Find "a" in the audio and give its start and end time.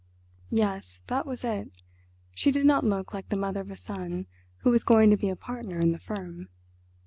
3.69-3.75, 5.29-5.35